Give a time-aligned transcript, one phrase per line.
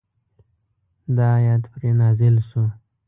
[1.15, 2.63] دا آیت پرې نازل شو.